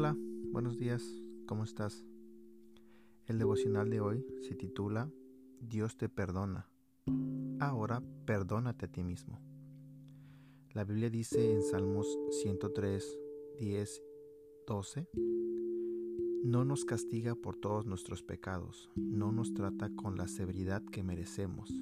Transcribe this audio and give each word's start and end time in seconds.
Hola, 0.00 0.16
buenos 0.52 0.78
días, 0.78 1.02
¿cómo 1.48 1.64
estás? 1.64 2.04
El 3.26 3.40
devocional 3.40 3.90
de 3.90 4.00
hoy 4.00 4.24
se 4.42 4.54
titula 4.54 5.10
Dios 5.60 5.96
te 5.96 6.08
perdona. 6.08 6.70
Ahora 7.58 8.00
perdónate 8.24 8.84
a 8.84 8.92
ti 8.92 9.02
mismo. 9.02 9.40
La 10.70 10.84
Biblia 10.84 11.10
dice 11.10 11.52
en 11.52 11.64
Salmos 11.64 12.06
103, 12.30 13.18
10, 13.58 14.02
12, 14.68 15.08
No 16.44 16.64
nos 16.64 16.84
castiga 16.84 17.34
por 17.34 17.56
todos 17.56 17.84
nuestros 17.84 18.22
pecados, 18.22 18.88
no 18.94 19.32
nos 19.32 19.52
trata 19.52 19.90
con 19.90 20.16
la 20.16 20.28
severidad 20.28 20.84
que 20.84 21.02
merecemos. 21.02 21.72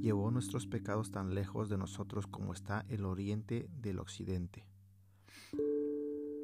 Llevó 0.00 0.32
nuestros 0.32 0.66
pecados 0.66 1.12
tan 1.12 1.36
lejos 1.36 1.68
de 1.68 1.78
nosotros 1.78 2.26
como 2.26 2.52
está 2.52 2.84
el 2.88 3.04
oriente 3.04 3.70
del 3.80 4.00
occidente. 4.00 4.66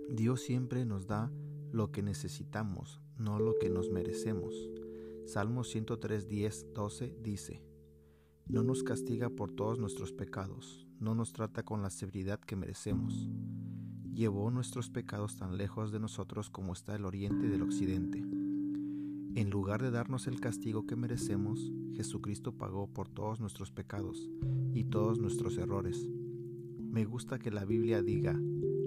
Dios 0.08 0.40
siempre 0.40 0.84
nos 0.84 1.06
da 1.06 1.32
lo 1.72 1.90
que 1.90 2.02
necesitamos, 2.02 3.00
no 3.18 3.40
lo 3.40 3.58
que 3.58 3.68
nos 3.68 3.90
merecemos. 3.90 4.54
Salmo 5.26 5.64
103, 5.64 6.28
10, 6.28 6.72
12 6.74 7.16
dice, 7.20 7.62
No 8.46 8.62
nos 8.62 8.84
castiga 8.84 9.30
por 9.30 9.50
todos 9.50 9.80
nuestros 9.80 10.12
pecados, 10.12 10.86
no 11.00 11.14
nos 11.14 11.32
trata 11.32 11.64
con 11.64 11.82
la 11.82 11.90
severidad 11.90 12.38
que 12.40 12.54
merecemos. 12.54 13.28
Llevó 14.14 14.50
nuestros 14.50 14.90
pecados 14.90 15.36
tan 15.36 15.56
lejos 15.56 15.90
de 15.90 15.98
nosotros 15.98 16.50
como 16.50 16.72
está 16.72 16.94
el 16.94 17.04
oriente 17.04 17.48
del 17.48 17.62
occidente. 17.62 18.20
En 19.34 19.50
lugar 19.50 19.82
de 19.82 19.90
darnos 19.90 20.28
el 20.28 20.40
castigo 20.40 20.86
que 20.86 20.96
merecemos, 20.96 21.72
Jesucristo 21.92 22.56
pagó 22.56 22.86
por 22.86 23.08
todos 23.08 23.40
nuestros 23.40 23.72
pecados 23.72 24.30
y 24.72 24.84
todos 24.84 25.18
nuestros 25.18 25.58
errores. 25.58 26.08
Me 26.78 27.04
gusta 27.04 27.38
que 27.38 27.50
la 27.50 27.66
Biblia 27.66 28.00
diga, 28.02 28.40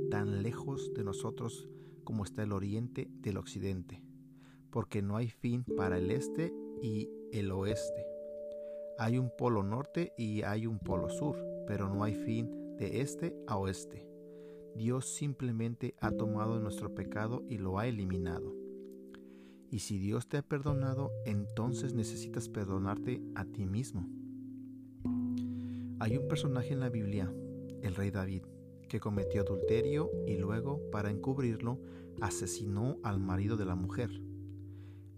tan 0.09 0.43
lejos 0.43 0.93
de 0.93 1.03
nosotros 1.03 1.69
como 2.03 2.23
está 2.23 2.43
el 2.43 2.51
oriente 2.51 3.07
del 3.21 3.37
occidente, 3.37 4.01
porque 4.71 5.01
no 5.01 5.17
hay 5.17 5.29
fin 5.29 5.63
para 5.77 5.97
el 5.97 6.11
este 6.11 6.53
y 6.81 7.09
el 7.31 7.51
oeste. 7.51 8.05
Hay 8.97 9.17
un 9.17 9.31
polo 9.37 9.63
norte 9.63 10.13
y 10.17 10.41
hay 10.41 10.65
un 10.65 10.79
polo 10.79 11.09
sur, 11.09 11.37
pero 11.67 11.87
no 11.87 12.03
hay 12.03 12.15
fin 12.15 12.75
de 12.77 13.01
este 13.01 13.35
a 13.47 13.57
oeste. 13.57 14.07
Dios 14.75 15.05
simplemente 15.05 15.95
ha 15.99 16.11
tomado 16.11 16.59
nuestro 16.59 16.93
pecado 16.93 17.43
y 17.49 17.57
lo 17.57 17.79
ha 17.79 17.87
eliminado. 17.87 18.55
Y 19.71 19.79
si 19.79 19.99
Dios 19.99 20.27
te 20.27 20.37
ha 20.37 20.41
perdonado, 20.41 21.11
entonces 21.25 21.93
necesitas 21.93 22.49
perdonarte 22.49 23.21
a 23.35 23.45
ti 23.45 23.65
mismo. 23.65 24.07
Hay 25.99 26.17
un 26.17 26.27
personaje 26.27 26.73
en 26.73 26.79
la 26.79 26.89
Biblia, 26.89 27.31
el 27.81 27.93
rey 27.93 28.09
David, 28.09 28.43
que 28.89 28.99
cometió 28.99 29.41
adulterio 29.41 30.11
y 30.27 30.35
luego, 30.35 30.81
para 30.91 31.09
encubrirlo, 31.09 31.79
asesinó 32.19 32.97
al 33.03 33.21
marido 33.21 33.55
de 33.55 33.65
la 33.65 33.75
mujer. 33.75 34.09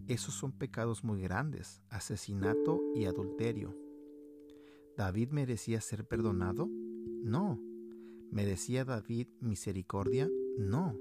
Esos 0.08 0.36
son 0.36 0.52
pecados 0.52 1.04
muy 1.04 1.22
grandes, 1.22 1.82
asesinato 1.90 2.82
y 2.94 3.06
adulterio. 3.06 3.76
¿David 4.96 5.30
merecía 5.32 5.82
ser 5.82 6.06
perdonado? 6.08 6.68
No. 6.68 7.60
¿Merecía 8.30 8.86
David 8.86 9.28
misericordia? 9.40 10.30
No. 10.58 10.96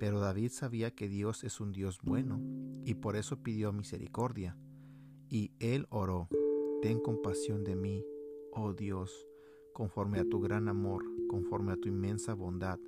Pero 0.00 0.18
David 0.18 0.50
sabía 0.50 0.94
que 0.94 1.08
Dios 1.08 1.44
es 1.44 1.60
un 1.60 1.72
Dios 1.72 2.00
bueno 2.02 2.40
y 2.84 2.94
por 2.94 3.16
eso 3.16 3.42
pidió 3.42 3.72
misericordia. 3.72 4.56
Y 5.28 5.52
él 5.60 5.86
oró, 5.90 6.28
Ten 6.80 7.00
compasión 7.00 7.64
de 7.64 7.74
mí, 7.74 8.04
oh 8.52 8.72
Dios, 8.72 9.27
conforme 9.78 10.18
a 10.18 10.24
tu 10.24 10.40
gran 10.40 10.66
amor, 10.66 11.04
conforme 11.28 11.70
a 11.70 11.76
tu 11.76 11.86
inmensa 11.86 12.34
bondad, 12.34 12.80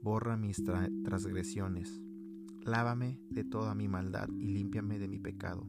borra 0.00 0.38
mis 0.38 0.64
transgresiones. 1.04 2.00
Lávame 2.62 3.20
de 3.28 3.44
toda 3.44 3.74
mi 3.74 3.88
maldad 3.88 4.26
y 4.38 4.46
límpiame 4.46 4.98
de 4.98 5.06
mi 5.06 5.18
pecado. 5.18 5.68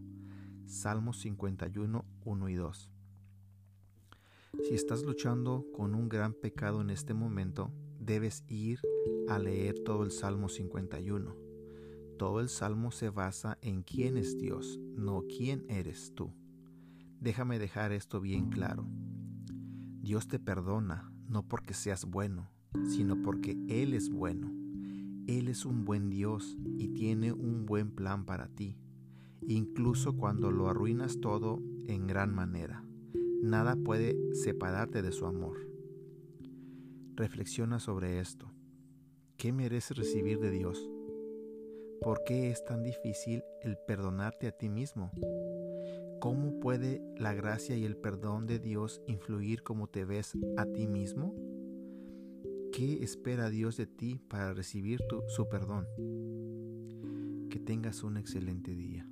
Salmos 0.67 1.19
51, 1.19 2.05
1 2.23 2.49
y 2.49 2.55
2. 2.55 2.89
Si 4.63 4.73
estás 4.73 5.03
luchando 5.03 5.65
con 5.73 5.93
un 5.93 6.07
gran 6.07 6.31
pecado 6.33 6.79
en 6.79 6.89
este 6.89 7.13
momento, 7.13 7.73
debes 7.99 8.45
ir 8.47 8.79
a 9.27 9.39
leer 9.39 9.77
todo 9.83 10.05
el 10.05 10.11
Salmo 10.11 10.47
51. 10.47 11.35
Todo 12.17 12.39
el 12.39 12.47
Salmo 12.47 12.91
se 12.91 13.09
basa 13.09 13.57
en 13.61 13.83
quién 13.83 14.15
es 14.15 14.37
Dios, 14.37 14.79
no 14.95 15.25
quién 15.27 15.65
eres 15.67 16.13
tú. 16.15 16.31
Déjame 17.19 17.59
dejar 17.59 17.91
esto 17.91 18.21
bien 18.21 18.49
claro. 18.49 18.87
Dios 20.01 20.27
te 20.27 20.39
perdona, 20.39 21.11
no 21.29 21.47
porque 21.47 21.75
seas 21.75 22.05
bueno, 22.05 22.49
sino 22.87 23.21
porque 23.21 23.55
Él 23.69 23.93
es 23.93 24.09
bueno. 24.09 24.51
Él 25.27 25.47
es 25.47 25.63
un 25.63 25.85
buen 25.85 26.09
Dios 26.09 26.57
y 26.77 26.87
tiene 26.89 27.31
un 27.31 27.67
buen 27.67 27.91
plan 27.91 28.25
para 28.25 28.47
ti, 28.47 28.79
incluso 29.47 30.17
cuando 30.17 30.49
lo 30.49 30.67
arruinas 30.67 31.19
todo 31.21 31.61
en 31.85 32.07
gran 32.07 32.33
manera. 32.33 32.83
Nada 33.43 33.75
puede 33.75 34.17
separarte 34.33 35.03
de 35.03 35.11
su 35.11 35.27
amor. 35.27 35.57
Reflexiona 37.15 37.79
sobre 37.79 38.19
esto. 38.19 38.51
¿Qué 39.37 39.53
mereces 39.53 39.97
recibir 39.97 40.39
de 40.39 40.49
Dios? 40.49 40.89
¿Por 42.01 42.23
qué 42.23 42.49
es 42.49 42.63
tan 42.65 42.81
difícil 42.81 43.43
el 43.61 43.77
perdonarte 43.87 44.47
a 44.47 44.51
ti 44.51 44.67
mismo? 44.67 45.11
¿Cómo 46.21 46.59
puede 46.59 47.01
la 47.17 47.33
gracia 47.33 47.75
y 47.75 47.83
el 47.83 47.97
perdón 47.97 48.45
de 48.45 48.59
Dios 48.59 49.01
influir 49.07 49.63
como 49.63 49.87
te 49.87 50.05
ves 50.05 50.37
a 50.55 50.67
ti 50.67 50.85
mismo? 50.85 51.33
¿Qué 52.71 53.03
espera 53.03 53.49
Dios 53.49 53.75
de 53.75 53.87
ti 53.87 54.21
para 54.29 54.53
recibir 54.53 54.99
su 55.29 55.49
perdón? 55.49 55.87
Que 57.49 57.59
tengas 57.59 58.03
un 58.03 58.17
excelente 58.17 58.75
día. 58.75 59.09